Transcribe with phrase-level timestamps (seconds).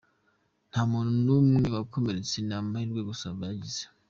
[0.69, 3.83] Nta muntu numwe wakomeretse, ni amahirwe gusa bagize.